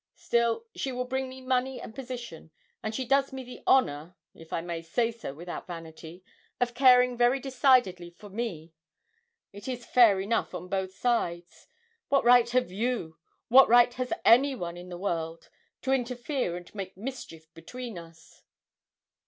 Still, 0.15 0.65
she 0.75 0.91
will 0.91 1.05
bring 1.05 1.29
me 1.29 1.41
money 1.41 1.79
and 1.79 1.93
position, 1.93 2.49
and 2.81 2.95
she 2.95 3.05
does 3.05 3.31
me 3.31 3.43
the 3.43 3.61
honour 3.67 4.15
(if 4.33 4.51
I 4.51 4.59
may 4.59 4.81
say 4.81 5.11
so 5.11 5.31
without 5.31 5.67
vanity) 5.67 6.23
of 6.59 6.73
caring 6.73 7.15
very 7.15 7.39
decidedly 7.39 8.09
for 8.09 8.27
me 8.27 8.73
it 9.53 9.67
is 9.67 9.85
fair 9.85 10.19
enough 10.19 10.55
on 10.55 10.69
both 10.69 10.91
sides. 10.95 11.67
What 12.09 12.25
right 12.25 12.49
have 12.49 12.71
you, 12.71 13.19
what 13.47 13.69
right 13.69 13.93
has 13.93 14.11
any 14.25 14.55
one 14.55 14.75
in 14.75 14.89
the 14.89 14.97
world, 14.97 15.49
to 15.83 15.93
interfere 15.93 16.57
and 16.57 16.73
make 16.73 16.97
mischief 16.97 17.53
between 17.53 17.99
us?' 17.99 18.41